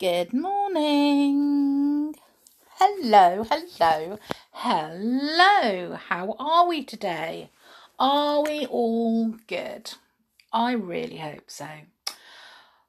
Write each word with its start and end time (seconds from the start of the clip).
Good 0.00 0.32
morning. 0.32 2.16
Hello, 2.80 3.46
hello, 3.48 4.18
hello. 4.50 5.94
How 6.08 6.34
are 6.36 6.66
we 6.66 6.82
today? 6.82 7.50
Are 7.96 8.42
we 8.42 8.66
all 8.66 9.36
good? 9.46 9.92
I 10.52 10.72
really 10.72 11.18
hope 11.18 11.48
so. 11.48 11.68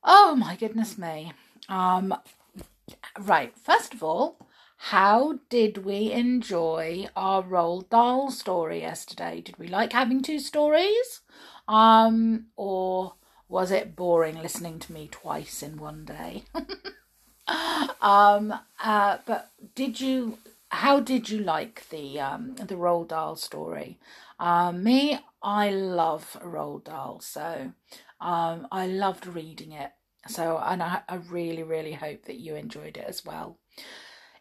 Oh 0.04 0.36
my 0.36 0.55
goodness 0.55 0.97
me. 0.97 1.33
Um 1.70 2.15
right, 3.19 3.56
first 3.56 3.94
of 3.94 4.01
all, 4.01 4.40
how 4.78 5.37
did 5.49 5.85
we 5.85 6.12
enjoy 6.12 7.08
our 7.15 7.44
Roald 7.44 7.92
Dahl 7.92 8.31
story 8.31 8.79
yesterday? 8.81 9.42
Did 9.42 9.60
we 9.60 9.67
like 9.67 9.94
having 9.94 10.24
two 10.24 10.40
stories? 10.40 11.22
Um 11.67 12.47
or 12.56 13.13
was 13.47 13.71
it 13.71 13.96
boring 13.96 14.41
listening 14.41 14.79
to 14.79 14.93
me 14.93 15.07
twice 15.11 15.61
in 15.61 15.78
one 15.78 16.05
day? 16.05 16.43
um, 18.01 18.53
uh, 18.83 19.17
but 19.25 19.51
did 19.75 19.99
you? 20.01 20.37
How 20.70 20.99
did 20.99 21.29
you 21.29 21.39
like 21.39 21.87
the 21.89 22.20
um, 22.20 22.55
the 22.55 22.75
Roald 22.75 23.09
Dahl 23.09 23.35
story? 23.35 23.99
Um, 24.39 24.84
me, 24.84 25.20
I 25.41 25.70
love 25.70 26.37
Roald 26.43 26.85
Dahl, 26.85 27.20
so 27.21 27.71
um, 28.20 28.67
I 28.71 28.87
loved 28.87 29.27
reading 29.27 29.71
it. 29.71 29.91
So, 30.27 30.57
and 30.57 30.81
I, 30.81 31.01
I 31.07 31.15
really, 31.15 31.63
really 31.63 31.93
hope 31.93 32.25
that 32.25 32.39
you 32.39 32.55
enjoyed 32.55 32.98
it 32.98 33.05
as 33.07 33.23
well. 33.23 33.59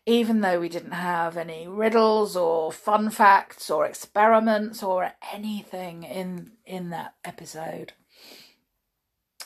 Even 0.06 0.40
though 0.40 0.60
we 0.60 0.68
didn't 0.68 0.92
have 0.92 1.36
any 1.36 1.66
riddles 1.66 2.36
or 2.36 2.72
fun 2.72 3.10
facts 3.10 3.70
or 3.70 3.86
experiments 3.86 4.82
or 4.82 5.12
anything 5.32 6.02
in 6.02 6.52
in 6.64 6.90
that 6.90 7.14
episode. 7.24 7.92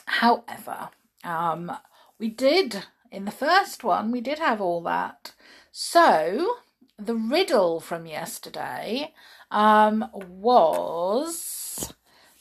However, 0.09 0.89
um, 1.23 1.71
we 2.17 2.29
did 2.29 2.83
in 3.11 3.25
the 3.25 3.31
first 3.31 3.83
one, 3.83 4.11
we 4.11 4.21
did 4.21 4.39
have 4.39 4.59
all 4.59 4.81
that. 4.81 5.33
So 5.71 6.55
the 6.97 7.15
riddle 7.15 7.79
from 7.79 8.07
yesterday 8.07 9.13
um, 9.51 10.09
was 10.13 11.93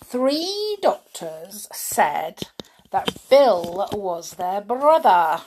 three 0.02 0.78
doctors 0.80 1.68
said 1.70 2.40
that 2.90 3.14
Bill 3.28 3.86
was 3.92 4.32
their 4.32 4.62
brother. 4.62 5.42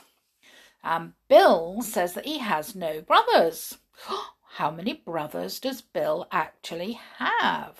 And 0.83 1.13
Bill 1.27 1.81
says 1.81 2.13
that 2.13 2.25
he 2.25 2.37
has 2.37 2.75
no 2.75 3.01
brothers. 3.01 3.79
How 4.57 4.69
many 4.69 4.93
brothers 4.93 5.59
does 5.59 5.81
Bill 5.81 6.27
actually 6.31 6.99
have? 7.17 7.79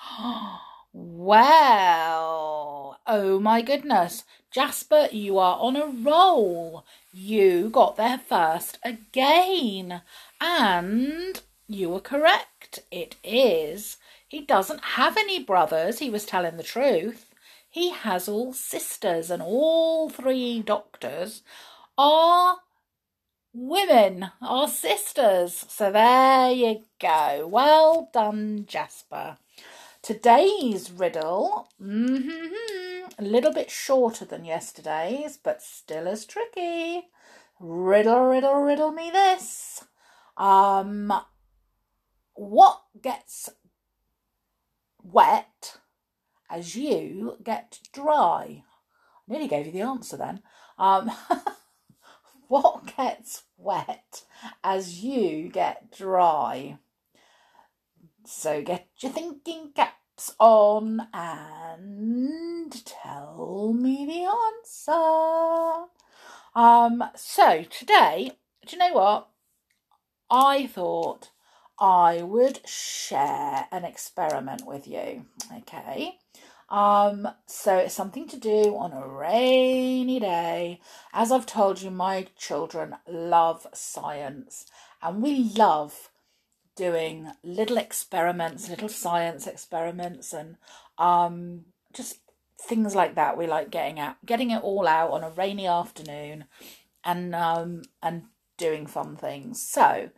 Well, 0.96 2.60
oh 3.04 3.40
my 3.40 3.62
goodness. 3.62 4.22
Jasper, 4.52 5.08
you 5.10 5.38
are 5.38 5.58
on 5.58 5.74
a 5.74 5.86
roll. 5.86 6.86
You 7.12 7.68
got 7.68 7.96
there 7.96 8.18
first 8.18 8.78
again. 8.84 10.02
And 10.40 11.42
you 11.66 11.90
were 11.90 11.98
correct. 11.98 12.78
It 12.92 13.16
is. 13.24 13.96
He 14.28 14.42
doesn't 14.42 14.84
have 14.84 15.16
any 15.16 15.42
brothers. 15.42 15.98
He 15.98 16.10
was 16.10 16.24
telling 16.24 16.58
the 16.58 16.62
truth. 16.62 17.26
He 17.68 17.90
has 17.90 18.28
all 18.28 18.52
sisters, 18.52 19.30
and 19.30 19.42
all 19.42 20.08
three 20.08 20.62
doctors 20.62 21.42
are 21.98 22.58
women, 23.52 24.30
are 24.40 24.68
sisters. 24.68 25.64
So 25.68 25.90
there 25.90 26.52
you 26.52 26.84
go. 27.00 27.48
Well 27.50 28.10
done, 28.12 28.66
Jasper. 28.68 29.38
Today's 30.04 30.90
riddle, 30.90 31.66
mm-hmm, 31.80 33.06
a 33.18 33.22
little 33.22 33.54
bit 33.54 33.70
shorter 33.70 34.26
than 34.26 34.44
yesterday's, 34.44 35.38
but 35.38 35.62
still 35.62 36.06
as 36.06 36.26
tricky. 36.26 37.04
Riddle, 37.58 38.24
riddle, 38.26 38.56
riddle 38.56 38.92
me 38.92 39.10
this. 39.10 39.82
Um, 40.36 41.10
what 42.34 42.82
gets 43.00 43.48
wet 45.02 45.78
as 46.50 46.76
you 46.76 47.38
get 47.42 47.78
dry? 47.90 48.62
I 48.62 49.22
nearly 49.26 49.48
gave 49.48 49.64
you 49.64 49.72
the 49.72 49.80
answer 49.80 50.18
then. 50.18 50.42
Um, 50.78 51.10
what 52.48 52.94
gets 52.94 53.44
wet 53.56 54.24
as 54.62 55.02
you 55.02 55.48
get 55.48 55.90
dry? 55.96 56.76
So 58.26 58.62
get 58.62 58.88
your 59.00 59.12
thinking 59.12 59.72
caps 59.74 60.34
on 60.38 61.08
and 61.12 62.84
tell 62.84 63.72
me 63.74 64.06
the 64.06 64.24
answer. 64.24 65.90
Um, 66.54 67.04
so 67.14 67.64
today, 67.64 68.32
do 68.66 68.76
you 68.76 68.78
know 68.78 68.94
what? 68.94 69.28
I 70.30 70.66
thought 70.66 71.30
I 71.78 72.22
would 72.22 72.66
share 72.66 73.66
an 73.70 73.84
experiment 73.84 74.66
with 74.66 74.86
you. 74.86 75.26
Okay. 75.58 76.18
Um, 76.70 77.28
so 77.46 77.76
it's 77.76 77.94
something 77.94 78.26
to 78.28 78.38
do 78.38 78.76
on 78.76 78.92
a 78.92 79.06
rainy 79.06 80.18
day. 80.18 80.80
As 81.12 81.30
I've 81.30 81.46
told 81.46 81.82
you, 81.82 81.90
my 81.90 82.28
children 82.38 82.96
love 83.06 83.66
science 83.74 84.66
and 85.02 85.22
we 85.22 85.52
love 85.56 86.10
doing 86.76 87.30
little 87.42 87.76
experiments, 87.76 88.68
little 88.68 88.88
science 88.88 89.46
experiments, 89.46 90.32
and 90.32 90.56
um, 90.98 91.66
just 91.92 92.18
things 92.60 92.94
like 92.94 93.14
that. 93.14 93.36
We 93.36 93.46
like 93.46 93.70
getting 93.70 94.00
out, 94.00 94.16
getting 94.24 94.50
it 94.50 94.62
all 94.62 94.86
out 94.86 95.10
on 95.10 95.24
a 95.24 95.30
rainy 95.30 95.66
afternoon, 95.66 96.44
and 97.04 97.34
um, 97.34 97.82
and 98.02 98.24
doing 98.56 98.86
fun 98.86 99.16
things. 99.16 99.62
So, 99.62 100.10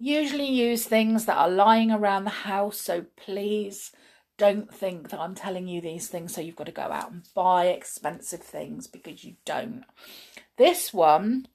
usually 0.00 0.48
use 0.48 0.84
things 0.86 1.26
that 1.26 1.36
are 1.36 1.50
lying 1.50 1.90
around 1.90 2.24
the 2.24 2.30
house. 2.30 2.80
So 2.80 3.04
please 3.16 3.92
don't 4.38 4.72
think 4.72 5.10
that 5.10 5.20
I'm 5.20 5.34
telling 5.34 5.68
you 5.68 5.82
these 5.82 6.08
things 6.08 6.34
so 6.34 6.40
you've 6.40 6.56
got 6.56 6.64
to 6.64 6.72
go 6.72 6.82
out 6.82 7.12
and 7.12 7.28
buy 7.34 7.66
expensive 7.66 8.40
things 8.40 8.86
because 8.86 9.22
you 9.22 9.34
don't. 9.44 9.84
This 10.56 10.94
one 10.94 11.46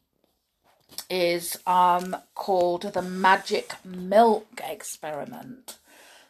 is 1.10 1.58
um, 1.68 2.16
called 2.34 2.94
the 2.94 3.02
magic 3.02 3.74
milk 3.84 4.62
experiment. 4.68 5.78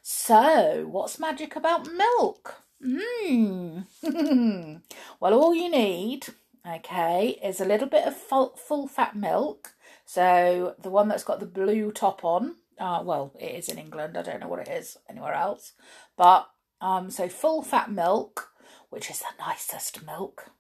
So, 0.02 0.88
what's 0.90 1.20
magic 1.20 1.56
about 1.56 1.90
milk? 1.92 2.62
Mm. 2.84 3.86
well, 5.20 5.34
all 5.34 5.56
you 5.56 5.70
need, 5.70 6.28
okay, 6.68 7.40
is 7.44 7.60
a 7.60 7.66
little 7.66 7.88
bit 7.88 8.06
of 8.06 8.16
full, 8.16 8.56
full 8.56 8.88
fat 8.88 9.16
milk. 9.16 9.74
So, 10.06 10.76
the 10.80 10.90
one 10.90 11.08
that's 11.08 11.24
got 11.24 11.40
the 11.40 11.46
blue 11.46 11.92
top 11.92 12.24
on. 12.24 12.56
Uh, 12.78 13.02
well, 13.04 13.32
it 13.40 13.56
is 13.56 13.70
in 13.70 13.80
England. 13.80 14.18
I 14.18 14.22
don't 14.22 14.42
know 14.42 14.48
what 14.48 14.68
it 14.68 14.68
is 14.68 14.98
anywhere 15.10 15.34
else. 15.34 15.74
But, 16.18 16.50
um, 16.82 17.10
so 17.10 17.30
full 17.30 17.64
fat 17.64 17.90
milk, 17.90 18.52
which 18.90 19.10
is 19.10 19.20
the 19.20 19.26
nicest 19.40 20.06
milk. 20.06 20.52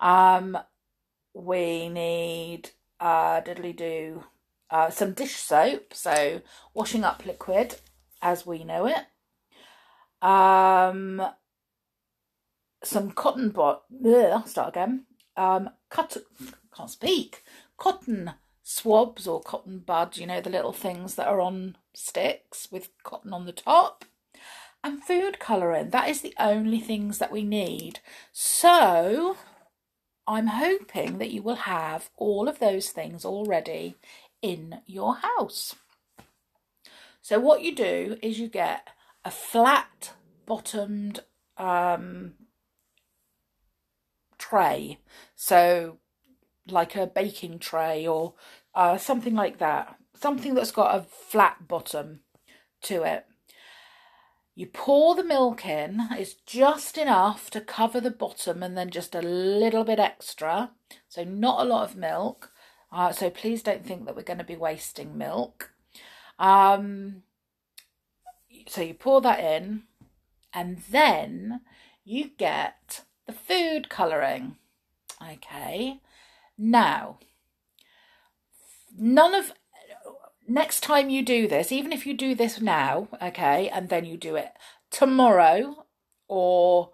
Um, 0.00 0.58
we 1.32 1.88
need 1.88 2.70
uh, 3.02 3.40
diddly 3.40 3.76
do 3.76 4.22
uh, 4.70 4.88
some 4.88 5.12
dish 5.12 5.36
soap, 5.36 5.92
so 5.92 6.40
washing 6.72 7.02
up 7.02 7.26
liquid 7.26 7.76
as 8.22 8.46
we 8.46 8.62
know 8.62 8.86
it. 8.86 9.06
Um, 10.26 11.20
some 12.84 13.10
cotton 13.10 13.50
bot. 13.50 13.82
I'll 14.06 14.46
start 14.46 14.68
again. 14.68 15.06
Um, 15.36 15.70
cut. 15.90 16.16
Can't 16.74 16.88
speak. 16.88 17.42
Cotton 17.76 18.34
swabs 18.62 19.26
or 19.26 19.42
cotton 19.42 19.80
buds. 19.80 20.18
You 20.18 20.28
know 20.28 20.40
the 20.40 20.48
little 20.48 20.72
things 20.72 21.16
that 21.16 21.26
are 21.26 21.40
on 21.40 21.76
sticks 21.92 22.68
with 22.70 22.90
cotton 23.02 23.32
on 23.32 23.46
the 23.46 23.52
top. 23.52 24.04
And 24.84 25.02
food 25.02 25.38
colouring. 25.40 25.90
That 25.90 26.08
is 26.08 26.20
the 26.20 26.34
only 26.38 26.80
things 26.80 27.18
that 27.18 27.32
we 27.32 27.42
need. 27.42 28.00
So 28.32 29.36
I'm 30.26 30.46
hoping 30.46 31.18
that 31.18 31.30
you 31.30 31.42
will 31.42 31.56
have 31.56 32.10
all 32.16 32.48
of 32.48 32.58
those 32.58 32.90
things 32.90 33.24
already 33.24 33.96
in 34.40 34.80
your 34.86 35.16
house. 35.16 35.74
So, 37.20 37.38
what 37.38 37.62
you 37.62 37.74
do 37.74 38.16
is 38.22 38.38
you 38.38 38.48
get 38.48 38.88
a 39.24 39.30
flat 39.30 40.12
bottomed 40.46 41.20
um, 41.56 42.34
tray, 44.38 44.98
so 45.34 45.98
like 46.68 46.94
a 46.96 47.06
baking 47.06 47.58
tray 47.58 48.06
or 48.06 48.34
uh, 48.74 48.96
something 48.96 49.34
like 49.34 49.58
that, 49.58 49.96
something 50.14 50.54
that's 50.54 50.72
got 50.72 50.96
a 50.96 51.02
flat 51.02 51.68
bottom 51.68 52.20
to 52.82 53.02
it. 53.02 53.26
You 54.54 54.66
pour 54.66 55.14
the 55.14 55.24
milk 55.24 55.64
in, 55.64 56.08
it's 56.12 56.34
just 56.34 56.98
enough 56.98 57.48
to 57.50 57.60
cover 57.60 58.00
the 58.00 58.10
bottom 58.10 58.62
and 58.62 58.76
then 58.76 58.90
just 58.90 59.14
a 59.14 59.22
little 59.22 59.82
bit 59.82 59.98
extra. 59.98 60.72
So, 61.08 61.24
not 61.24 61.60
a 61.60 61.68
lot 61.68 61.88
of 61.88 61.96
milk. 61.96 62.52
Uh, 62.90 63.12
so, 63.12 63.30
please 63.30 63.62
don't 63.62 63.84
think 63.84 64.04
that 64.04 64.14
we're 64.14 64.22
going 64.22 64.38
to 64.38 64.44
be 64.44 64.56
wasting 64.56 65.16
milk. 65.16 65.72
Um, 66.38 67.22
so, 68.68 68.82
you 68.82 68.92
pour 68.92 69.22
that 69.22 69.40
in, 69.40 69.84
and 70.52 70.82
then 70.90 71.62
you 72.04 72.30
get 72.36 73.04
the 73.26 73.32
food 73.32 73.88
colouring. 73.88 74.56
Okay, 75.22 76.00
Now, 76.58 77.18
none 78.98 79.34
of 79.34 79.52
next 80.48 80.80
time 80.80 81.10
you 81.10 81.24
do 81.24 81.46
this, 81.46 81.72
even 81.72 81.92
if 81.92 82.06
you 82.06 82.14
do 82.14 82.34
this 82.34 82.60
now, 82.60 83.08
okay, 83.20 83.68
and 83.68 83.88
then 83.88 84.04
you 84.04 84.16
do 84.16 84.36
it 84.36 84.52
tomorrow, 84.90 85.86
or 86.28 86.90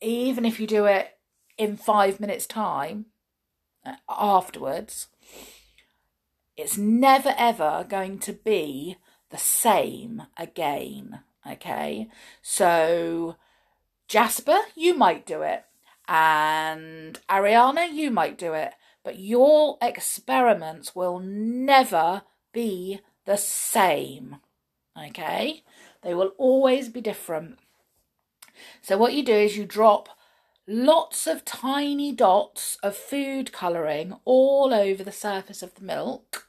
even 0.00 0.44
if 0.44 0.58
you 0.60 0.66
do 0.66 0.86
it 0.86 1.18
in 1.58 1.76
five 1.76 2.20
minutes' 2.20 2.46
time 2.46 3.06
uh, 3.84 3.94
afterwards, 4.08 5.08
it's 6.56 6.76
never 6.76 7.34
ever 7.36 7.84
going 7.88 8.18
to 8.20 8.32
be 8.32 8.96
the 9.30 9.38
same 9.38 10.22
again. 10.36 11.20
Okay, 11.50 12.08
so 12.40 13.36
Jasper, 14.08 14.58
you 14.74 14.94
might 14.94 15.26
do 15.26 15.42
it, 15.42 15.64
and 16.06 17.18
Ariana, 17.28 17.92
you 17.92 18.10
might 18.10 18.38
do 18.38 18.52
it, 18.52 18.74
but 19.02 19.18
your 19.18 19.78
experiments 19.82 20.94
will 20.94 21.18
never 21.18 22.22
be 22.52 23.00
the 23.24 23.36
same. 23.36 24.36
Okay, 24.98 25.62
they 26.02 26.14
will 26.14 26.32
always 26.38 26.88
be 26.88 27.00
different. 27.00 27.58
So, 28.80 28.98
what 28.98 29.14
you 29.14 29.24
do 29.24 29.34
is 29.34 29.56
you 29.56 29.64
drop 29.64 30.08
lots 30.66 31.26
of 31.26 31.44
tiny 31.44 32.12
dots 32.12 32.76
of 32.82 32.96
food 32.96 33.52
colouring 33.52 34.14
all 34.24 34.72
over 34.72 35.02
the 35.02 35.12
surface 35.12 35.62
of 35.62 35.74
the 35.74 35.84
milk 35.84 36.46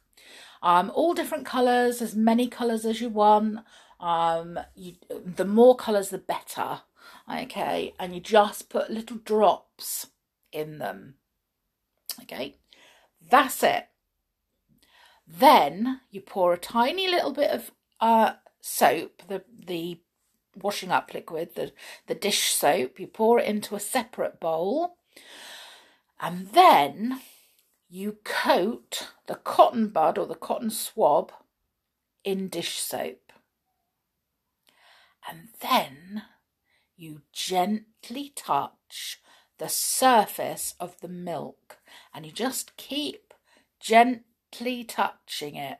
um, 0.63 0.93
all 0.95 1.13
different 1.13 1.45
colours, 1.45 2.01
as 2.01 2.15
many 2.15 2.47
colours 2.47 2.85
as 2.85 3.01
you 3.01 3.09
want. 3.09 3.59
Um, 3.99 4.57
you, 4.75 4.93
the 5.09 5.45
more 5.45 5.75
colours, 5.75 6.09
the 6.09 6.17
better. 6.17 6.81
Okay, 7.31 7.93
and 7.99 8.15
you 8.15 8.21
just 8.21 8.69
put 8.69 8.89
little 8.89 9.17
drops 9.17 10.07
in 10.53 10.79
them. 10.79 11.15
Okay, 12.21 12.55
that's 13.29 13.61
it. 13.61 13.87
Then 15.35 16.01
you 16.11 16.21
pour 16.21 16.53
a 16.53 16.57
tiny 16.57 17.07
little 17.07 17.33
bit 17.33 17.49
of 17.49 17.71
uh, 17.99 18.33
soap, 18.61 19.23
the 19.27 19.43
the 19.65 19.99
washing 20.55 20.91
up 20.91 21.11
liquid, 21.11 21.55
the, 21.55 21.71
the 22.05 22.13
dish 22.13 22.53
soap, 22.53 22.99
you 22.99 23.07
pour 23.07 23.39
it 23.39 23.47
into 23.47 23.75
a 23.75 23.79
separate 23.79 24.39
bowl. 24.39 24.97
And 26.21 26.49
then 26.49 27.19
you 27.89 28.17
coat 28.23 29.09
the 29.25 29.35
cotton 29.35 29.87
bud 29.87 30.19
or 30.19 30.27
the 30.27 30.35
cotton 30.35 30.69
swab 30.69 31.31
in 32.23 32.47
dish 32.47 32.79
soap. 32.79 33.33
And 35.27 35.49
then 35.61 36.23
you 36.95 37.21
gently 37.31 38.31
touch 38.35 39.19
the 39.57 39.69
surface 39.69 40.75
of 40.79 40.99
the 41.01 41.07
milk 41.07 41.77
and 42.13 42.25
you 42.25 42.31
just 42.31 42.77
keep 42.77 43.33
gently 44.53 44.83
touching 44.83 45.55
it. 45.55 45.79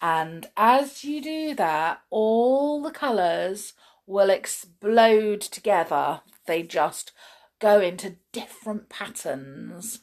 And 0.00 0.46
as 0.56 1.04
you 1.04 1.22
do 1.22 1.54
that, 1.54 2.02
all 2.10 2.82
the 2.82 2.90
colours 2.90 3.72
will 4.06 4.30
explode 4.30 5.40
together. 5.40 6.20
They 6.46 6.62
just 6.62 7.12
go 7.58 7.80
into 7.80 8.16
different 8.32 8.88
patterns 8.88 10.00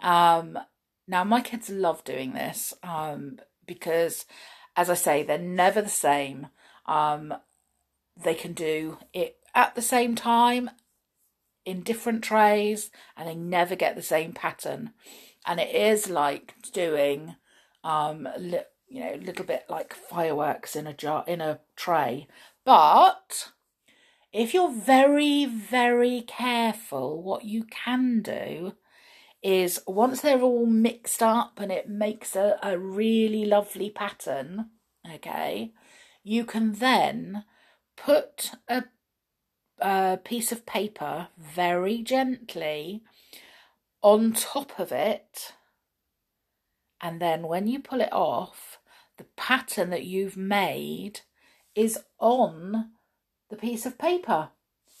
um, 0.00 0.58
now, 1.06 1.24
my 1.24 1.40
kids 1.40 1.70
love 1.70 2.04
doing 2.04 2.32
this 2.32 2.74
um, 2.82 3.38
because, 3.66 4.26
as 4.76 4.90
I 4.90 4.94
say, 4.94 5.22
they're 5.22 5.38
never 5.38 5.82
the 5.82 5.88
same. 5.88 6.48
Um, 6.86 7.34
they 8.16 8.34
can 8.34 8.52
do 8.52 8.98
it 9.12 9.36
at 9.54 9.74
the 9.74 9.82
same 9.82 10.14
time 10.14 10.70
in 11.64 11.82
different 11.82 12.22
trays 12.22 12.90
and 13.16 13.28
they 13.28 13.34
never 13.34 13.74
get 13.74 13.96
the 13.96 14.02
same 14.02 14.32
pattern. 14.32 14.92
And 15.48 15.58
it 15.58 15.74
is 15.74 16.10
like 16.10 16.54
doing, 16.72 17.34
um, 17.82 18.28
li- 18.38 18.60
you 18.86 19.00
know, 19.00 19.14
a 19.14 19.16
little 19.16 19.46
bit 19.46 19.64
like 19.70 19.94
fireworks 19.94 20.76
in 20.76 20.86
a 20.86 20.92
jar, 20.92 21.24
in 21.26 21.40
a 21.40 21.60
tray. 21.74 22.28
But 22.66 23.48
if 24.30 24.52
you're 24.52 24.70
very, 24.70 25.46
very 25.46 26.20
careful, 26.20 27.22
what 27.22 27.44
you 27.44 27.64
can 27.64 28.20
do 28.20 28.74
is 29.42 29.80
once 29.86 30.20
they're 30.20 30.42
all 30.42 30.66
mixed 30.66 31.22
up 31.22 31.58
and 31.60 31.72
it 31.72 31.88
makes 31.88 32.36
a, 32.36 32.58
a 32.62 32.78
really 32.78 33.46
lovely 33.46 33.88
pattern, 33.88 34.70
okay, 35.10 35.72
you 36.22 36.44
can 36.44 36.72
then 36.72 37.44
put 37.96 38.52
a, 38.68 38.84
a 39.80 40.18
piece 40.22 40.52
of 40.52 40.66
paper 40.66 41.28
very 41.38 42.02
gently 42.02 43.02
on 44.02 44.32
top 44.32 44.78
of 44.78 44.92
it. 44.92 45.54
And 47.00 47.20
then 47.20 47.42
when 47.42 47.66
you 47.66 47.80
pull 47.80 48.00
it 48.00 48.12
off, 48.12 48.78
the 49.16 49.26
pattern 49.36 49.90
that 49.90 50.04
you've 50.04 50.36
made 50.36 51.20
is 51.74 51.98
on 52.18 52.90
the 53.50 53.56
piece 53.56 53.86
of 53.86 53.98
paper. 53.98 54.50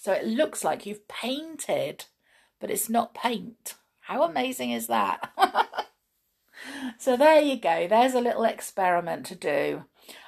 So 0.00 0.12
it 0.12 0.26
looks 0.26 0.62
like 0.62 0.86
you've 0.86 1.08
painted, 1.08 2.04
but 2.60 2.70
it's 2.70 2.88
not 2.88 3.14
paint. 3.14 3.74
How 4.02 4.22
amazing 4.22 4.70
is 4.70 4.86
that? 4.86 5.32
so 6.98 7.16
there 7.16 7.40
you 7.40 7.56
go. 7.56 7.86
There's 7.88 8.14
a 8.14 8.20
little 8.20 8.44
experiment 8.44 9.26
to 9.26 9.34
do 9.34 9.84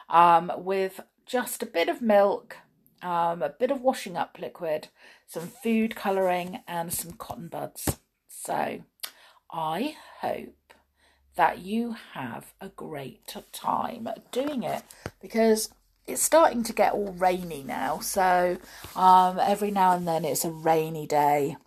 um, 0.09 0.53
with 0.57 1.01
just 1.25 1.63
a 1.63 1.67
bit 1.67 1.89
of 1.89 2.03
milk, 2.03 2.57
um, 3.03 3.43
a 3.43 3.49
bit 3.49 3.71
of 3.71 3.81
washing 3.81 4.17
up 4.17 4.39
liquid, 4.41 4.89
some 5.27 5.47
food 5.47 5.95
colouring 5.95 6.61
and 6.67 6.93
some 6.93 7.13
cotton 7.13 7.49
buds. 7.49 7.99
So 8.43 8.81
I 9.51 9.97
hope 10.21 10.73
that 11.37 11.59
you 11.59 11.95
have 12.15 12.55
a 12.59 12.71
great 12.71 13.37
time 13.53 14.09
doing 14.33 14.63
it 14.63 14.83
because 15.21 15.69
it's 16.07 16.23
starting 16.23 16.63
to 16.63 16.73
get 16.73 16.95
all 16.95 17.13
rainy 17.13 17.63
now. 17.63 17.99
So 17.99 18.57
um, 18.97 19.39
every 19.39 19.71
now 19.71 19.93
and 19.93 20.09
then 20.09 20.25
it's 20.25 20.47
a 20.47 20.51
rainy 20.51 21.07
day 21.07 21.59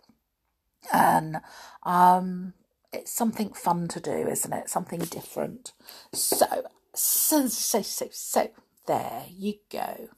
and 0.92 1.36
um, 1.84 2.54
it's 2.92 3.12
something 3.12 3.52
fun 3.52 3.86
to 3.88 4.00
do, 4.00 4.26
isn't 4.26 4.52
it? 4.52 4.68
Something 4.68 4.98
different. 4.98 5.72
So, 6.12 6.66
so, 6.92 7.46
so, 7.46 7.82
so, 7.82 8.08
so 8.10 8.50
there 8.88 9.26
you 9.30 9.54
go. 9.70 10.08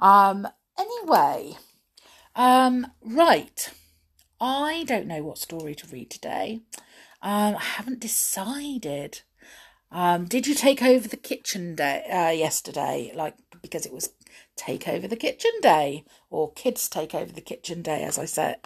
Um, 0.00 0.48
anyway, 0.76 1.58
um, 2.34 2.88
right. 3.00 3.70
I 4.44 4.82
don't 4.88 5.06
know 5.06 5.22
what 5.22 5.38
story 5.38 5.76
to 5.76 5.86
read 5.86 6.10
today. 6.10 6.62
Um, 7.22 7.54
I 7.54 7.62
haven't 7.62 8.00
decided. 8.00 9.20
Um, 9.92 10.24
did 10.24 10.48
you 10.48 10.56
take 10.56 10.82
over 10.82 11.06
the 11.06 11.16
kitchen 11.16 11.76
day 11.76 12.04
uh, 12.10 12.30
yesterday? 12.30 13.12
Like 13.14 13.36
because 13.62 13.86
it 13.86 13.92
was 13.92 14.10
take 14.56 14.88
over 14.88 15.06
the 15.06 15.14
kitchen 15.14 15.52
day 15.62 16.04
or 16.28 16.52
kids 16.54 16.88
take 16.88 17.14
over 17.14 17.32
the 17.32 17.40
kitchen 17.40 17.82
day, 17.82 18.02
as 18.02 18.18
I 18.18 18.24
said, 18.24 18.56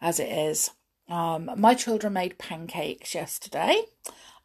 as 0.00 0.20
it 0.20 0.28
is. 0.28 0.70
Um, 1.08 1.50
my 1.56 1.74
children 1.74 2.12
made 2.12 2.38
pancakes 2.38 3.12
yesterday. 3.12 3.82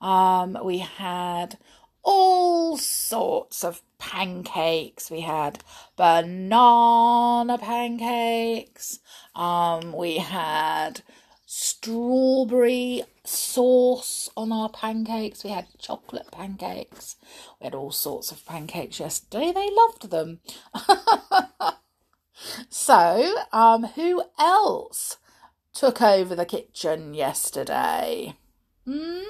Um, 0.01 0.57
we 0.63 0.79
had 0.79 1.59
all 2.01 2.77
sorts 2.77 3.63
of 3.63 3.83
pancakes. 4.03 5.09
We 5.09 5.21
had 5.21 5.63
banana 5.95 7.57
pancakes. 7.57 8.99
Um, 9.33 9.93
we 9.93 10.17
had 10.17 11.01
strawberry 11.45 13.03
sauce 13.23 14.29
on 14.35 14.51
our 14.51 14.69
pancakes. 14.69 15.43
We 15.43 15.51
had 15.51 15.67
chocolate 15.79 16.31
pancakes. 16.31 17.15
We 17.59 17.65
had 17.65 17.75
all 17.75 17.91
sorts 17.91 18.31
of 18.31 18.45
pancakes 18.45 18.99
yesterday. 18.99 19.53
They 19.53 19.69
loved 19.71 20.11
them. 20.11 20.41
so, 22.69 23.35
um, 23.53 23.85
who 23.85 24.23
else 24.37 25.17
took 25.73 26.01
over 26.01 26.35
the 26.35 26.45
kitchen 26.45 27.13
yesterday? 27.13 28.35
Hmm? 28.85 29.21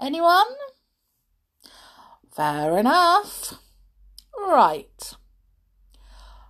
Anyone? 0.00 0.46
Fair 2.34 2.78
enough. 2.78 3.60
Right. 4.38 5.14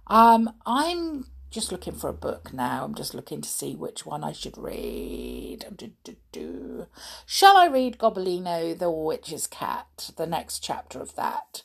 Um, 0.06 0.52
I'm 0.64 1.26
just 1.50 1.72
looking 1.72 1.94
for 1.94 2.10
a 2.10 2.14
book 2.14 2.52
now. 2.52 2.84
I'm 2.84 2.94
just 2.94 3.14
looking 3.14 3.40
to 3.40 3.48
see 3.48 3.74
which 3.74 4.04
one 4.04 4.22
I 4.22 4.32
should 4.32 4.58
read. 4.58 5.64
Do, 5.74 5.92
do, 6.04 6.16
do. 6.32 6.86
Shall 7.24 7.56
I 7.56 7.66
read 7.66 7.98
Gobbolino 7.98 8.78
the 8.78 8.90
Witch's 8.90 9.46
Cat, 9.46 10.10
the 10.16 10.26
next 10.26 10.60
chapter 10.60 11.00
of 11.00 11.14
that? 11.16 11.62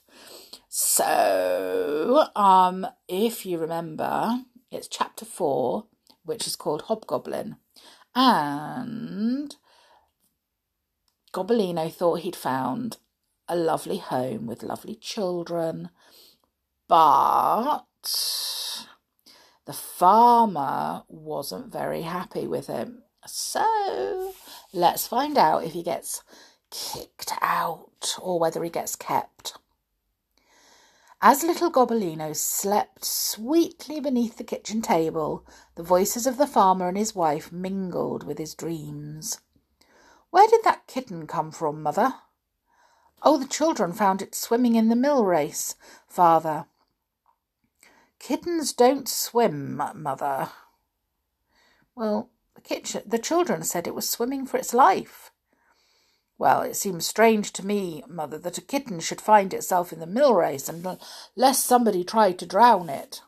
So, 0.69 2.27
um, 2.35 2.87
if 3.07 3.45
you 3.45 3.57
remember, 3.57 4.39
it's 4.71 4.87
chapter 4.87 5.25
four, 5.25 5.87
which 6.23 6.47
is 6.47 6.55
called 6.55 6.83
Hobgoblin. 6.83 7.57
And 8.15 9.55
Gobbolino 11.33 11.91
thought 11.91 12.21
he'd 12.21 12.35
found 12.35 12.97
a 13.51 13.55
lovely 13.55 13.97
home 13.97 14.47
with 14.47 14.63
lovely 14.63 14.95
children, 14.95 15.89
but 16.87 17.85
the 19.65 19.73
farmer 19.73 21.03
wasn't 21.07 21.71
very 21.71 22.01
happy 22.01 22.47
with 22.47 22.67
him. 22.67 23.03
So 23.27 24.33
Let's 24.73 25.05
find 25.05 25.37
out 25.37 25.65
if 25.65 25.73
he 25.73 25.83
gets 25.83 26.23
kicked 26.69 27.33
out 27.41 28.15
or 28.21 28.39
whether 28.39 28.63
he 28.63 28.69
gets 28.69 28.95
kept. 28.95 29.57
As 31.21 31.43
little 31.43 31.69
Gobbolino 31.69 32.33
slept 32.33 33.03
sweetly 33.03 33.99
beneath 33.99 34.37
the 34.37 34.45
kitchen 34.45 34.81
table, 34.81 35.45
the 35.75 35.83
voices 35.83 36.25
of 36.25 36.37
the 36.37 36.47
farmer 36.47 36.87
and 36.87 36.97
his 36.97 37.13
wife 37.13 37.51
mingled 37.51 38.23
with 38.23 38.37
his 38.37 38.55
dreams. 38.55 39.39
Where 40.29 40.47
did 40.47 40.63
that 40.63 40.87
kitten 40.87 41.27
come 41.27 41.51
from, 41.51 41.83
mother? 41.83 42.13
Oh, 43.23 43.37
the 43.37 43.47
children 43.47 43.93
found 43.93 44.21
it 44.21 44.33
swimming 44.33 44.75
in 44.75 44.89
the 44.89 44.95
mill 44.95 45.25
race, 45.25 45.75
father. 46.07 46.65
Kittens 48.19 48.73
don't 48.73 49.07
swim, 49.07 49.75
mother. 49.75 50.49
Well, 51.95 52.29
the 52.55 52.61
kitchen 52.61 53.03
the 53.05 53.19
children 53.19 53.63
said 53.63 53.87
it 53.87 53.95
was 53.95 54.09
swimming 54.09 54.45
for 54.45 54.57
its 54.57 54.73
life. 54.73 55.31
Well, 56.37 56.63
it 56.63 56.75
seems 56.75 57.05
strange 57.05 57.53
to 57.53 57.65
me, 57.65 58.03
mother, 58.07 58.39
that 58.39 58.57
a 58.57 58.61
kitten 58.61 58.99
should 58.99 59.21
find 59.21 59.53
itself 59.53 59.93
in 59.93 59.99
the 59.99 60.07
mill 60.07 60.33
race 60.33 60.67
unless 60.67 61.63
somebody 61.63 62.03
tried 62.03 62.39
to 62.39 62.47
drown 62.47 62.89
it. 62.89 63.21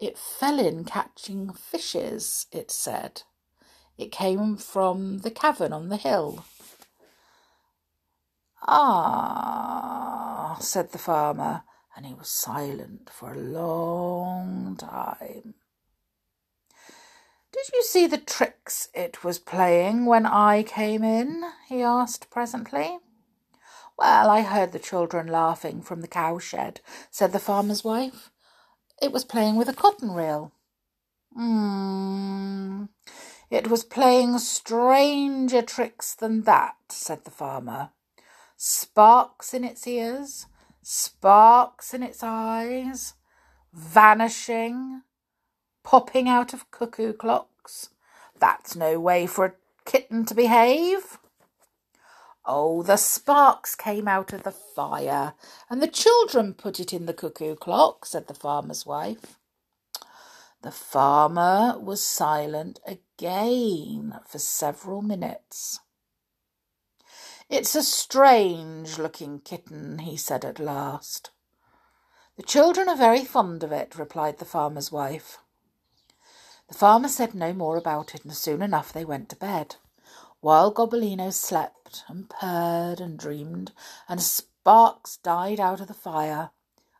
It 0.00 0.18
fell 0.18 0.58
in 0.58 0.84
catching 0.84 1.52
fishes, 1.52 2.46
it 2.50 2.72
said. 2.72 3.22
It 3.96 4.10
came 4.10 4.56
from 4.56 5.18
the 5.18 5.30
cavern 5.30 5.72
on 5.72 5.88
the 5.88 5.96
hill. 5.96 6.44
Ah, 8.68 10.56
said 10.60 10.90
the 10.90 10.98
farmer, 10.98 11.62
and 11.96 12.04
he 12.04 12.14
was 12.14 12.28
silent 12.28 13.08
for 13.10 13.32
a 13.32 13.38
long 13.38 14.76
time. 14.76 15.54
Did 17.52 17.64
you 17.72 17.82
see 17.82 18.06
the 18.06 18.18
tricks 18.18 18.88
it 18.92 19.24
was 19.24 19.38
playing 19.38 20.04
when 20.04 20.26
I 20.26 20.62
came 20.62 21.04
in? 21.04 21.44
he 21.68 21.82
asked 21.82 22.28
presently. 22.28 22.98
Well, 23.96 24.28
I 24.28 24.42
heard 24.42 24.72
the 24.72 24.78
children 24.78 25.28
laughing 25.28 25.80
from 25.80 26.02
the 26.02 26.08
cowshed, 26.08 26.80
said 27.10 27.32
the 27.32 27.38
farmer's 27.38 27.82
wife. 27.82 28.30
It 29.00 29.12
was 29.12 29.24
playing 29.24 29.56
with 29.56 29.68
a 29.68 29.74
cotton 29.74 30.10
reel. 30.10 30.52
Hmm. 31.34 32.86
It 33.48 33.68
was 33.70 33.84
playing 33.84 34.38
stranger 34.38 35.62
tricks 35.62 36.14
than 36.14 36.42
that, 36.42 36.76
said 36.88 37.24
the 37.24 37.30
farmer. 37.30 37.90
Sparks 38.56 39.52
in 39.52 39.64
its 39.64 39.86
ears, 39.86 40.46
sparks 40.82 41.92
in 41.92 42.02
its 42.02 42.22
eyes, 42.22 43.12
vanishing, 43.72 45.02
popping 45.84 46.26
out 46.26 46.54
of 46.54 46.70
cuckoo 46.70 47.12
clocks. 47.12 47.90
That's 48.38 48.74
no 48.74 48.98
way 48.98 49.26
for 49.26 49.44
a 49.44 49.52
kitten 49.84 50.24
to 50.26 50.34
behave. 50.34 51.18
Oh, 52.46 52.82
the 52.82 52.96
sparks 52.96 53.74
came 53.74 54.08
out 54.08 54.32
of 54.32 54.44
the 54.44 54.52
fire, 54.52 55.34
and 55.68 55.82
the 55.82 55.88
children 55.88 56.54
put 56.54 56.80
it 56.80 56.92
in 56.92 57.06
the 57.06 57.12
cuckoo 57.12 57.56
clock, 57.56 58.06
said 58.06 58.26
the 58.26 58.34
farmer's 58.34 58.86
wife. 58.86 59.38
The 60.62 60.70
farmer 60.70 61.78
was 61.78 62.02
silent 62.02 62.80
again 62.86 64.18
for 64.26 64.38
several 64.38 65.02
minutes. 65.02 65.80
It's 67.48 67.76
a 67.76 67.82
strange 67.84 68.98
looking 68.98 69.38
kitten, 69.38 70.00
he 70.00 70.16
said 70.16 70.44
at 70.44 70.58
last. 70.58 71.30
The 72.36 72.42
children 72.42 72.88
are 72.88 72.96
very 72.96 73.24
fond 73.24 73.62
of 73.62 73.70
it, 73.70 73.96
replied 73.96 74.38
the 74.38 74.44
farmer's 74.44 74.90
wife. 74.90 75.38
The 76.68 76.74
farmer 76.74 77.08
said 77.08 77.34
no 77.34 77.52
more 77.52 77.76
about 77.76 78.16
it, 78.16 78.24
and 78.24 78.34
soon 78.34 78.62
enough 78.62 78.92
they 78.92 79.04
went 79.04 79.28
to 79.28 79.36
bed. 79.36 79.76
While 80.40 80.72
Gobbolino 80.72 81.32
slept 81.32 82.02
and 82.08 82.28
purred 82.28 83.00
and 83.00 83.16
dreamed, 83.16 83.70
and 84.08 84.20
sparks 84.20 85.18
died 85.18 85.60
out 85.60 85.80
of 85.80 85.86
the 85.86 85.94
fire, 85.94 86.50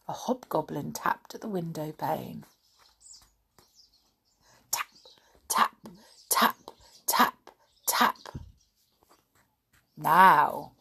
a 0.07 0.13
hobgoblin 0.13 0.93
tapped 0.93 1.35
at 1.35 1.41
the 1.41 1.49
window 1.49 1.91
pane. 1.91 2.47
Tap, 4.71 4.87
tap, 5.49 5.77
tap, 6.29 6.71
tap, 7.07 7.51
tap. 7.87 8.36
Now, 9.97 10.73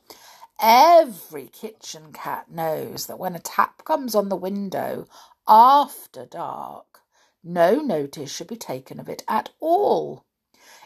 every 0.60 1.48
kitchen 1.48 2.12
cat 2.12 2.51
knows 2.51 3.05
that 3.05 3.19
when 3.19 3.36
a 3.36 3.39
tap 3.39 3.86
comes 3.86 4.13
on 4.13 4.27
the 4.27 4.36
window 4.36 5.07
after 5.48 6.25
dark, 6.25 7.01
no 7.43 7.75
notice 7.75 8.29
should 8.29 8.48
be 8.48 8.57
taken 8.57 9.00
of 9.00 9.07
it 9.07 9.24
at 9.27 9.51
all. 9.60 10.25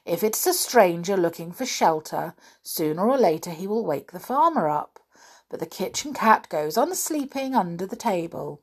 If 0.06 0.24
it's 0.24 0.46
a 0.46 0.54
stranger 0.54 1.18
looking 1.18 1.52
for 1.52 1.66
shelter, 1.66 2.36
sooner 2.62 3.10
or 3.10 3.18
later 3.18 3.52
he 3.52 3.66
will 3.66 3.86
wake 3.86 4.12
the 4.12 4.20
farmer 4.20 4.70
up. 4.70 5.00
But 5.50 5.60
the 5.60 5.66
kitchen 5.66 6.14
cat 6.14 6.48
goes 6.50 6.78
on 6.78 6.94
sleeping 6.94 7.56
under 7.56 7.88
the 7.88 7.96
table. 7.96 8.62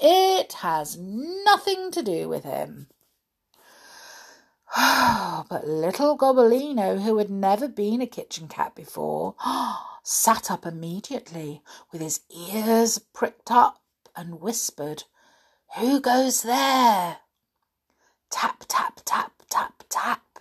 It 0.00 0.52
has 0.54 0.96
nothing 0.96 1.90
to 1.90 2.02
do 2.02 2.28
with 2.28 2.44
him. 2.44 2.88
but 5.48 5.66
little 5.66 6.16
Gobbolino, 6.16 7.00
who 7.00 7.18
had 7.18 7.30
never 7.30 7.68
been 7.68 8.02
a 8.02 8.06
kitchen 8.06 8.48
cat 8.48 8.74
before, 8.74 9.34
sat 10.02 10.50
up 10.50 10.66
immediately 10.66 11.62
with 11.90 12.02
his 12.02 12.20
ears 12.30 12.98
pricked 12.98 13.50
up 13.50 13.80
and 14.14 14.40
whispered, 14.40 15.04
Who 15.76 16.00
goes 16.00 16.42
there? 16.42 17.18
Tap, 18.30 18.64
tap, 18.68 19.00
tap, 19.04 19.42
tap, 19.48 19.84
tap. 19.88 20.38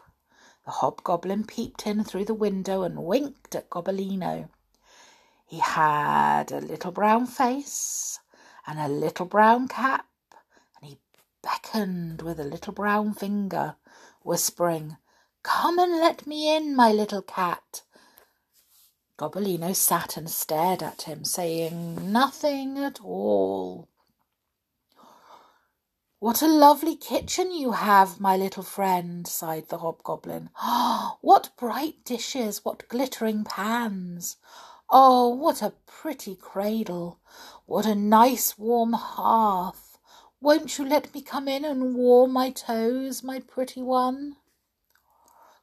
The 0.66 0.72
hobgoblin 0.72 1.46
peeped 1.46 1.88
in 1.88 2.04
through 2.04 2.26
the 2.26 2.34
window 2.34 2.84
and 2.84 3.06
winked 3.06 3.56
at 3.56 3.70
Gobbolino. 3.70 4.50
He 5.46 5.60
had 5.60 6.52
a 6.52 6.60
little 6.60 6.92
brown 6.92 7.26
face 7.28 8.20
and 8.66 8.78
a 8.78 8.90
little 8.90 9.26
brown 9.26 9.70
cap, 9.70 10.08
and 10.82 10.90
he 10.90 11.00
beckoned 11.42 12.22
with 12.22 12.42
a 12.42 12.44
little 12.44 12.74
brown 12.74 13.14
finger, 13.14 13.78
whispering, 14.28 14.98
Come 15.42 15.80
and 15.80 15.94
let 15.94 16.28
me 16.28 16.54
in, 16.54 16.76
my 16.76 16.92
little 16.92 17.22
cat. 17.22 17.84
Gobbolino 19.18 19.74
sat 19.74 20.18
and 20.18 20.30
stared 20.30 20.84
at 20.84 21.04
him, 21.04 21.24
saying 21.24 22.12
nothing 22.12 22.78
at 22.78 23.00
all. 23.02 23.88
What 26.20 26.42
a 26.42 26.48
lovely 26.48 26.98
kitchen 26.98 27.54
you 27.54 27.72
have, 27.72 28.20
my 28.20 28.36
little 28.36 28.64
friend, 28.64 29.26
sighed 29.26 29.70
the 29.70 29.78
hobgoblin. 29.78 30.50
Oh, 30.62 31.18
what 31.22 31.52
bright 31.58 32.04
dishes, 32.04 32.66
what 32.66 32.90
glittering 32.90 33.46
pans. 33.46 34.36
Oh, 34.90 35.30
what 35.30 35.62
a 35.62 35.74
pretty 35.86 36.36
cradle. 36.36 37.22
What 37.66 37.86
a 37.86 37.96
nice 37.96 38.58
warm 38.58 38.92
hearth. 38.92 39.87
Won't 40.40 40.78
you 40.78 40.86
let 40.86 41.14
me 41.14 41.22
come 41.22 41.48
in 41.48 41.66
and 41.66 41.96
warm 41.96 42.32
my 42.32 42.52
toes, 42.52 43.24
my 43.24 43.40
pretty 43.40 43.82
one? 43.82 44.38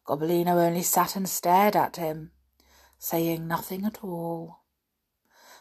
Gobbolino 0.06 0.56
only 0.56 0.82
sat 0.82 1.14
and 1.14 1.28
stared 1.28 1.76
at 1.76 1.96
him, 1.96 2.32
saying 2.98 3.46
nothing 3.46 3.84
at 3.84 4.02
all. 4.02 4.60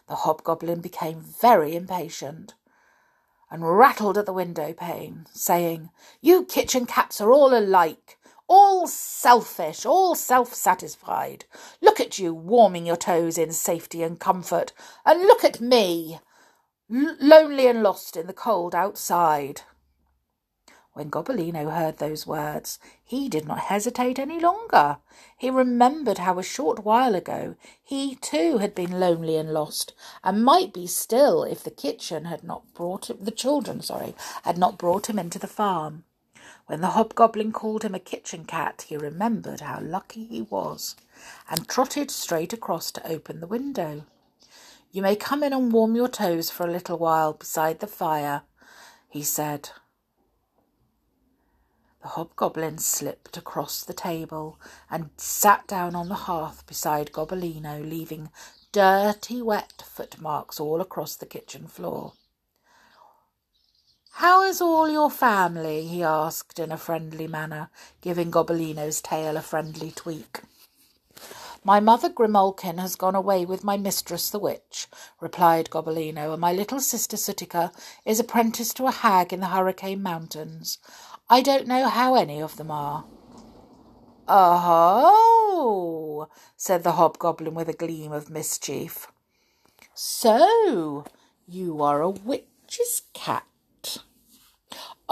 The 0.08 0.16
hobgoblin 0.16 0.82
became 0.82 1.22
very 1.22 1.76
impatient 1.76 2.56
and 3.54 3.78
rattled 3.78 4.18
at 4.18 4.26
the 4.26 4.34
window 4.34 4.74
pane, 4.74 5.28
saying, 5.32 5.92
You 6.22 6.44
kitchen 6.44 6.88
cats 6.88 7.22
are 7.22 7.32
all 7.32 7.56
alike, 7.56 8.18
all 8.48 8.88
selfish, 8.88 9.86
all 9.86 10.16
self 10.16 10.56
satisfied. 10.56 11.46
Look 11.80 12.00
at 12.00 12.18
you 12.18 12.34
warming 12.34 12.88
your 12.88 12.98
toes 12.98 13.38
in 13.38 13.52
safety 13.52 14.02
and 14.02 14.20
comfort, 14.20 14.74
and 15.06 15.22
look 15.22 15.44
at 15.44 15.62
me, 15.62 16.20
lonely 16.94 17.66
and 17.66 17.82
lost 17.82 18.16
in 18.16 18.28
the 18.28 18.34
cold 18.34 18.76
outside. 18.76 19.62
When 20.94 21.10
Gobbolino 21.10 21.72
heard 21.72 21.98
those 21.98 22.28
words, 22.28 22.78
he 23.04 23.28
did 23.28 23.48
not 23.48 23.62
hesitate 23.62 24.20
any 24.20 24.40
longer. 24.40 24.98
He 25.36 25.50
remembered 25.50 26.20
how 26.20 26.38
a 26.38 26.44
short 26.44 26.86
while 26.86 27.16
ago 27.16 27.56
he 27.84 28.14
too 28.16 28.60
had 28.60 28.76
been 28.76 29.00
lonely 29.00 29.36
and 29.38 29.52
lost, 29.52 29.94
and 30.24 30.46
might 30.46 30.72
be 30.72 30.86
still 30.86 31.44
if 31.44 31.64
the 31.64 31.72
kitchen 31.72 32.26
had 32.26 32.44
not 32.44 32.76
brought 32.76 33.10
him, 33.10 33.18
the 33.22 33.32
children, 33.32 33.82
sorry, 33.82 34.14
had 34.44 34.60
not 34.60 34.78
brought 34.78 35.10
him 35.10 35.18
into 35.18 35.40
the 35.40 35.48
farm. 35.48 36.04
When 36.68 36.82
the 36.82 36.92
hobgoblin 36.92 37.54
called 37.54 37.84
him 37.84 37.96
a 37.96 38.00
kitchen 38.00 38.46
cat, 38.46 38.86
he 38.88 38.96
remembered 38.96 39.62
how 39.62 39.80
lucky 39.82 40.26
he 40.26 40.44
was, 40.44 40.96
and 41.50 41.68
trotted 41.68 42.12
straight 42.12 42.54
across 42.54 42.92
to 42.92 43.08
open 43.08 43.40
the 43.40 43.48
window. 43.48 44.06
You 44.94 45.02
may 45.02 45.16
come 45.16 45.42
in 45.42 45.54
and 45.54 45.72
warm 45.74 45.96
your 45.96 46.08
toes 46.08 46.52
for 46.52 46.68
a 46.68 46.72
little 46.72 47.00
while 47.00 47.34
beside 47.34 47.80
the 47.80 47.88
fire, 47.88 48.44
he 49.10 49.24
said. 49.24 49.72
The 52.04 52.10
hobgoblin 52.10 52.78
slipped 52.78 53.36
across 53.36 53.84
the 53.84 53.96
table 53.96 54.60
and 54.92 55.10
sat 55.18 55.66
down 55.66 55.96
on 55.96 56.10
the 56.10 56.30
hearth 56.30 56.68
beside 56.68 57.12
Gobbolino, 57.12 57.82
leaving 57.82 58.30
dirty, 58.72 59.42
wet 59.42 59.84
footmarks 59.84 60.60
all 60.60 60.80
across 60.80 61.16
the 61.16 61.26
kitchen 61.26 61.66
floor. 61.66 62.14
How 64.12 64.44
is 64.44 64.62
all 64.62 64.88
your 64.88 65.10
family? 65.10 65.88
he 65.88 66.04
asked 66.04 66.60
in 66.60 66.72
a 66.72 66.78
friendly 66.78 67.26
manner, 67.26 67.72
giving 68.02 68.30
Gobbolino's 68.30 69.02
tail 69.02 69.38
a 69.38 69.42
friendly 69.42 69.90
tweak. 69.90 70.42
My 71.66 71.80
mother 71.80 72.10
Grimalkin 72.10 72.78
has 72.78 72.98
gone 72.98 73.16
away 73.16 73.46
with 73.46 73.64
my 73.64 73.78
mistress 73.78 74.30
the 74.30 74.38
witch, 74.38 74.88
replied 75.22 75.70
Gobbolino, 75.70 76.34
and 76.34 76.42
my 76.42 76.52
little 76.52 76.82
sister 76.82 77.16
Sootica 77.16 77.72
is 78.06 78.20
apprenticed 78.20 78.76
to 78.78 78.88
a 78.88 78.92
hag 78.92 79.32
in 79.32 79.40
the 79.40 79.48
Hurricane 79.48 80.04
Mountains. 80.04 80.78
I 81.30 81.42
don't 81.42 81.66
know 81.66 81.88
how 81.88 82.16
any 82.16 82.42
of 82.42 82.58
them 82.58 82.70
are. 82.70 83.06
Oh, 84.28 86.28
said 86.58 86.84
the 86.84 86.94
hobgoblin 86.94 87.54
with 87.54 87.70
a 87.70 87.74
gleam 87.74 88.12
of 88.12 88.30
mischief. 88.30 89.08
So, 89.94 91.06
you 91.48 91.82
are 91.82 92.02
a 92.02 92.10
witch's 92.10 93.04
cat. 93.14 93.46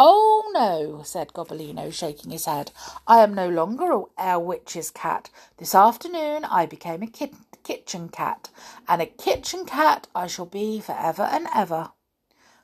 Oh, 0.04 0.50
no, 0.52 1.04
said 1.04 1.32
Gobbolino, 1.32 1.94
shaking 1.94 2.32
his 2.32 2.46
head. 2.46 2.72
I 3.06 3.20
am 3.20 3.36
no 3.36 3.48
longer 3.48 4.02
a, 4.18 4.40
witch's 4.40 4.90
cat. 4.90 5.30
This 5.58 5.76
afternoon 5.76 6.44
I 6.44 6.66
became 6.66 7.04
a 7.04 7.08
kit- 7.08 7.36
kitchen 7.62 8.10
cat, 8.10 8.50
and 8.88 9.00
a 9.00 9.06
kitchen 9.06 9.64
cat 9.64 10.08
I 10.16 10.26
shall 10.26 10.48
be 10.48 10.80
for 10.80 10.94
ever 10.94 11.22
and 11.22 11.48
ever. 11.54 11.92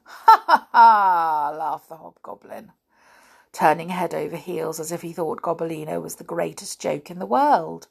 Ha 0.06 0.44
ha 0.48 0.68
ha! 0.72 1.56
laughed 1.56 1.90
the 1.90 1.98
hobgoblin, 1.98 2.72
turning 3.54 3.90
head 3.90 4.16
over 4.16 4.36
heels 4.36 4.80
as 4.80 4.92
if 4.92 5.04
he 5.04 5.14
thought 5.14 5.44
Gobbolino 5.44 6.02
was 6.02 6.16
the 6.16 6.24
greatest 6.24 6.82
joke 6.82 7.12
in 7.12 7.20
the 7.20 7.28
world. 7.28 7.88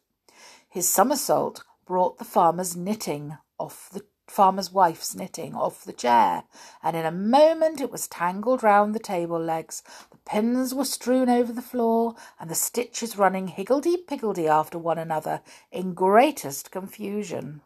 His 0.68 0.88
somersault 0.88 1.62
brought 1.86 2.18
the 2.18 2.24
farmer's 2.24 2.74
knitting 2.74 3.38
off 3.60 3.90
the 3.92 4.04
farmer's 4.26 4.72
wife's 4.72 5.14
knitting 5.14 5.54
off 5.54 5.84
the 5.84 5.92
chair, 5.92 6.44
and 6.82 6.96
in 6.96 7.04
a 7.04 7.10
moment 7.10 7.80
it 7.80 7.90
was 7.90 8.08
tangled 8.08 8.62
round 8.62 8.94
the 8.94 8.98
table 8.98 9.38
legs. 9.38 9.82
The 10.10 10.18
pins 10.18 10.74
were 10.74 10.84
strewn 10.84 11.28
over 11.28 11.52
the 11.52 11.62
floor, 11.62 12.14
and 12.38 12.50
the 12.50 12.54
stitches 12.54 13.16
running 13.16 13.48
higgledy 13.48 13.96
piggledy 13.96 14.48
after 14.48 14.78
one 14.78 14.98
another 14.98 15.42
in 15.70 15.94
greatest 15.94 16.70
confusion. 16.70 17.62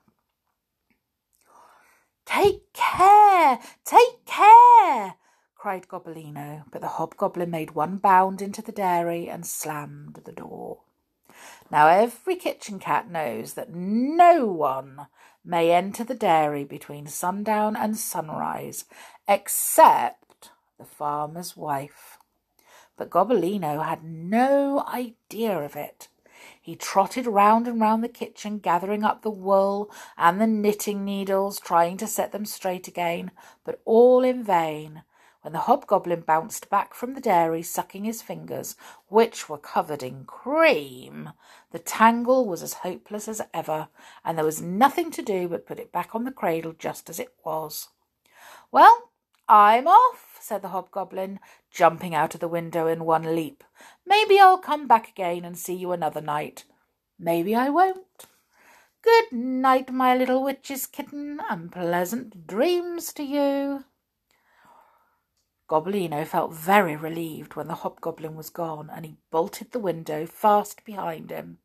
Take 2.27 2.73
care! 2.73 3.59
Take 3.85 4.25
care! 4.25 5.15
cried 5.57 5.89
Gobbolino, 5.89 6.65
but 6.71 6.81
the 6.81 6.89
hobgoblin 6.89 7.51
made 7.51 7.73
one 7.73 7.97
bound 7.99 8.41
into 8.41 8.63
the 8.63 8.73
dairy 8.73 9.29
and 9.29 9.45
slammed 9.45 10.15
the 10.25 10.33
door. 10.33 10.81
Now 11.71 11.87
every 11.87 12.37
kitchen 12.37 12.79
cat 12.79 13.09
knows 13.09 13.55
that 13.55 13.73
no 13.73 14.47
one 14.47 15.07
may 15.45 15.73
enter 15.73 16.03
the 16.03 16.15
dairy 16.15 16.65
between 16.65 17.07
sundown 17.07 17.77
and 17.77 17.97
sunrise, 17.97 18.85
except 19.29 20.51
the 20.79 20.85
farmer's 20.85 21.57
wife. 21.57 22.19
But 22.97 23.11
Gobbolino 23.11 23.85
had 23.85 24.03
no 24.05 24.85
idea 24.87 25.59
of 25.59 25.77
it. 25.77 26.09
He 26.61 26.75
trotted 26.75 27.27
round 27.27 27.69
and 27.69 27.81
round 27.81 28.03
the 28.03 28.09
kitchen, 28.09 28.59
gathering 28.59 29.05
up 29.05 29.23
the 29.23 29.31
wool 29.31 29.91
and 30.19 30.41
the 30.41 30.47
knitting 30.47 31.05
needles, 31.05 31.61
trying 31.61 31.97
to 31.99 32.07
set 32.07 32.33
them 32.33 32.45
straight 32.45 32.89
again, 32.89 33.31
but 33.65 33.81
all 33.85 34.25
in 34.25 34.43
vain. 34.43 35.03
When 35.43 35.55
the 35.55 35.61
hobgoblin 35.61 36.21
bounced 36.21 36.69
back 36.69 36.93
from 36.93 37.15
the 37.15 37.21
dairy, 37.21 37.63
sucking 37.63 38.05
his 38.05 38.21
fingers, 38.21 38.77
which 39.09 39.49
were 39.49 39.57
covered 39.57 40.03
in 40.03 40.25
cream, 40.25 41.31
the 41.71 41.79
tangle 41.79 42.47
was 42.47 42.63
as 42.63 42.75
hopeless 42.75 43.27
as 43.27 43.41
ever, 43.55 43.89
and 44.23 44.37
there 44.37 44.45
was 44.45 44.61
nothing 44.61 45.11
to 45.13 45.23
do 45.23 45.49
but 45.49 45.67
put 45.67 45.79
it 45.79 45.93
back 45.93 46.15
on 46.15 46.25
the 46.25 46.31
cradle 46.31 46.75
just 46.79 47.09
as 47.09 47.19
it 47.19 47.35
was. 47.43 47.89
Well, 48.71 49.11
I'm 49.49 49.89
off, 49.89 50.39
said 50.41 50.61
the 50.61 50.69
hobgoblin, 50.69 51.41
jumping 51.71 52.15
out 52.15 52.35
of 52.35 52.41
the 52.41 52.47
window 52.47 52.87
in 52.87 53.05
one 53.05 53.35
leap. 53.35 53.65
Maybe 54.05 54.39
I'll 54.39 54.59
come 54.59 54.87
back 54.87 55.09
again 55.09 55.47
and 55.47 55.57
see 55.57 55.75
you 55.75 55.93
another 55.93 56.21
night. 56.21 56.65
Maybe 57.19 57.55
I 57.55 57.71
won't. 57.71 58.27
Good 59.03 59.33
night, 59.33 59.91
my 59.91 60.15
little 60.15 60.45
witch's 60.45 60.87
kitten, 60.87 61.41
and 61.49 61.73
pleasant 61.73 62.47
dreams 62.47 63.15
to 63.15 63.23
you. 63.23 63.85
Gobbolino 65.71 66.27
felt 66.27 66.53
very 66.53 66.97
relieved 66.97 67.55
when 67.55 67.69
the 67.69 67.77
hobgoblin 67.77 68.35
was 68.35 68.51
gone, 68.51 68.91
and 68.93 69.07
he 69.07 69.19
bolted 69.31 69.71
the 69.71 69.79
window 69.79 70.27
fast 70.27 70.85
behind 70.85 71.31
him. 71.31 71.59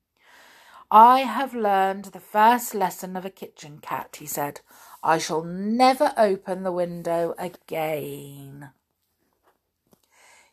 I 0.92 1.22
have 1.22 1.56
learned 1.56 2.06
the 2.06 2.20
first 2.20 2.76
lesson 2.76 3.18
of 3.18 3.26
a 3.26 3.32
kitchen 3.32 3.80
cat, 3.80 4.18
he 4.20 4.28
said. 4.28 4.62
I 5.02 5.18
shall 5.18 5.44
never 5.44 6.14
open 6.18 6.62
the 6.62 6.72
window 6.72 7.34
again. 7.40 8.70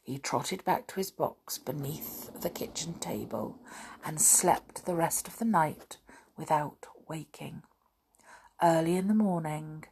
He 0.02 0.16
trotted 0.16 0.64
back 0.64 0.86
to 0.86 0.94
his 0.94 1.10
box 1.10 1.58
beneath 1.58 2.40
the 2.40 2.48
kitchen 2.48 2.94
table 2.94 3.58
and 4.02 4.18
slept 4.18 4.86
the 4.86 4.94
rest 4.94 5.28
of 5.28 5.38
the 5.38 5.44
night 5.44 5.98
without 6.38 6.86
waking. 7.06 7.64
Early 8.62 8.96
in 8.96 9.08
the 9.08 9.14
morning, 9.14 9.84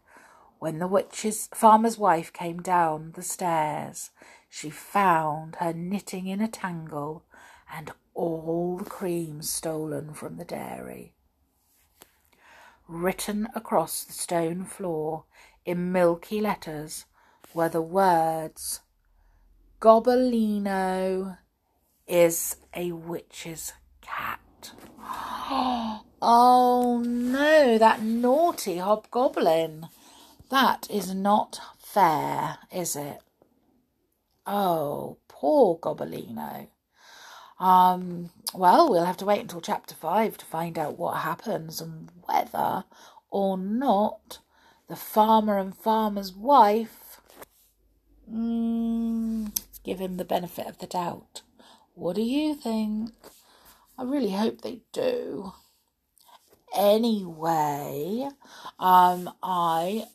when 0.61 0.79
the 0.79 0.87
witch's 0.87 1.49
farmer's 1.55 1.97
wife 1.97 2.33
came 2.35 2.61
down 2.61 3.13
the 3.17 3.23
stairs, 3.23 4.11
she 4.49 4.69
found 4.69 5.57
her 5.57 5.73
knitting 5.73 6.27
in 6.27 6.43
a 6.43 6.49
tangle 6.49 7.25
and 7.73 7.91
all 8.13 8.77
the 8.77 8.85
cream 8.85 9.41
stolen 9.41 10.13
from 10.13 10.37
the 10.37 10.45
dairy. 10.45 11.15
Written 12.87 13.49
across 13.55 14.05
the 14.05 14.13
stone 14.13 14.67
floor 14.67 15.25
in 15.65 15.93
milky 15.93 16.43
letters 16.43 17.07
were 17.55 17.71
the 17.71 17.81
words 17.81 18.81
Gobbolino 19.81 21.39
is 22.07 22.57
a 22.75 22.93
witch's 22.93 23.73
cat. 24.03 24.73
Oh 26.23 27.03
no, 27.03 27.79
that 27.79 28.03
naughty 28.03 28.77
hobgoblin. 28.77 29.89
That 30.51 30.89
is 30.91 31.15
not 31.15 31.61
fair, 31.79 32.59
is 32.73 32.97
it? 32.97 33.21
Oh, 34.45 35.19
poor 35.29 35.79
Gobbolino. 35.79 36.67
Um, 37.61 38.31
well, 38.53 38.91
we'll 38.91 39.05
have 39.05 39.19
to 39.19 39.25
wait 39.25 39.43
until 39.43 39.61
chapter 39.61 39.95
five 39.95 40.37
to 40.39 40.45
find 40.45 40.77
out 40.77 40.99
what 40.99 41.19
happens 41.19 41.81
and 41.81 42.11
whether 42.25 42.85
or 43.31 43.57
not 43.57 44.41
the 44.89 44.97
farmer 44.97 45.57
and 45.57 45.77
farmer's 45.77 46.33
wife 46.33 47.21
mm, 48.29 49.57
give 49.85 50.01
him 50.01 50.17
the 50.17 50.25
benefit 50.25 50.67
of 50.67 50.79
the 50.79 50.89
doubt. 50.89 51.43
What 51.95 52.17
do 52.17 52.23
you 52.23 52.57
think? 52.57 53.13
I 53.97 54.03
really 54.03 54.33
hope 54.33 54.63
they 54.63 54.81
do. 54.93 55.53
Anyway, 56.77 58.29
um, 58.81 59.31
I 59.43 60.07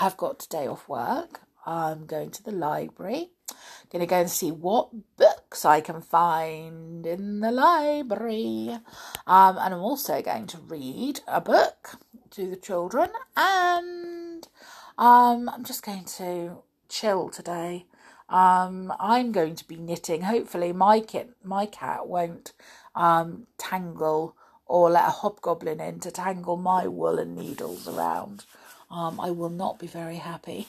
have 0.00 0.16
got 0.16 0.38
today 0.38 0.66
off 0.66 0.88
work. 0.88 1.40
I'm 1.66 2.06
going 2.06 2.30
to 2.30 2.42
the 2.42 2.52
library. 2.52 3.32
I'm 3.50 3.88
going 3.92 4.00
to 4.00 4.06
go 4.06 4.20
and 4.20 4.30
see 4.30 4.50
what 4.50 4.88
books 5.18 5.66
I 5.66 5.82
can 5.82 6.00
find 6.00 7.04
in 7.06 7.40
the 7.40 7.50
library. 7.50 8.78
Um, 9.26 9.58
and 9.58 9.74
I'm 9.74 9.80
also 9.80 10.22
going 10.22 10.46
to 10.48 10.58
read 10.58 11.20
a 11.28 11.42
book 11.42 11.98
to 12.30 12.48
the 12.48 12.56
children. 12.56 13.10
And 13.36 14.48
um, 14.96 15.50
I'm 15.50 15.64
just 15.64 15.84
going 15.84 16.06
to 16.16 16.62
chill 16.88 17.28
today. 17.28 17.84
Um, 18.30 18.94
I'm 18.98 19.32
going 19.32 19.54
to 19.56 19.68
be 19.68 19.76
knitting. 19.76 20.22
Hopefully, 20.22 20.72
my 20.72 21.00
kit, 21.00 21.30
my 21.44 21.66
cat 21.66 22.06
won't 22.06 22.54
um, 22.94 23.48
tangle 23.58 24.34
or 24.64 24.88
let 24.88 25.08
a 25.08 25.10
hobgoblin 25.10 25.78
in 25.80 26.00
to 26.00 26.10
tangle 26.10 26.56
my 26.56 26.86
woolen 26.86 27.34
needles 27.34 27.86
around 27.86 28.46
um, 28.90 29.20
I 29.20 29.30
will 29.30 29.50
not 29.50 29.78
be 29.78 29.86
very 29.86 30.16
happy. 30.16 30.68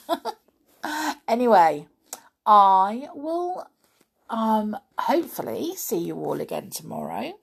anyway, 1.28 1.86
I 2.46 3.08
will 3.14 3.66
um, 4.30 4.76
hopefully 4.98 5.74
see 5.76 5.98
you 5.98 6.16
all 6.16 6.40
again 6.40 6.70
tomorrow. 6.70 7.34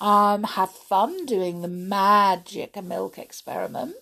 Um, 0.00 0.44
have 0.44 0.70
fun 0.70 1.26
doing 1.26 1.60
the 1.60 1.68
magic 1.68 2.82
milk 2.82 3.18
experiment, 3.18 3.96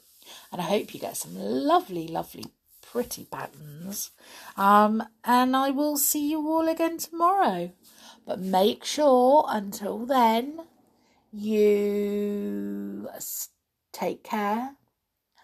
and 0.53 0.61
I 0.61 0.65
hope 0.65 0.95
you 0.95 1.01
get 1.01 1.17
some 1.17 1.35
lovely, 1.35 2.07
lovely, 2.07 2.47
pretty 2.83 3.25
patterns. 3.25 4.11
Um, 4.57 5.03
and 5.25 5.57
I 5.57 5.71
will 5.71 5.97
see 5.97 6.31
you 6.31 6.49
all 6.49 6.69
again 6.69 6.99
tomorrow. 6.99 7.73
But 8.27 8.41
make 8.41 8.85
sure 8.85 9.47
until 9.49 10.05
then 10.05 10.61
you 11.33 13.09
take 13.93 14.23
care 14.23 14.77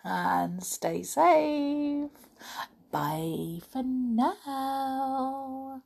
and 0.05 0.63
stay 0.63 1.03
safe. 1.03 2.11
Bye 2.91 3.61
for 3.71 3.83
now. 3.83 5.83